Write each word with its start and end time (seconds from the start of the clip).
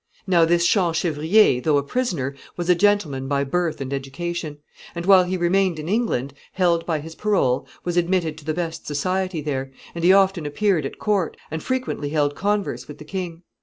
]Now 0.25 0.45
this 0.45 0.65
Champchevrier, 0.65 1.61
though 1.61 1.77
a 1.77 1.83
prisoner, 1.83 2.33
was 2.57 2.71
a 2.71 2.73
gentleman 2.73 3.27
by 3.27 3.43
birth 3.43 3.79
and 3.79 3.93
education; 3.93 4.57
and 4.95 5.05
while 5.05 5.25
he 5.25 5.37
remained 5.37 5.77
in 5.77 5.87
England, 5.87 6.33
held 6.53 6.87
by 6.87 7.01
his 7.01 7.13
parole, 7.13 7.67
was 7.83 7.97
admitted 7.97 8.35
to 8.39 8.45
the 8.45 8.55
best 8.55 8.87
society 8.87 9.41
there, 9.41 9.71
and 9.93 10.03
he 10.03 10.11
often 10.11 10.47
appeared 10.47 10.87
at 10.87 10.97
court, 10.97 11.37
and 11.51 11.61
frequently 11.61 12.09
held 12.09 12.33
converse 12.33 12.87
with 12.87 12.97
the 12.97 13.05
king. 13.05 13.43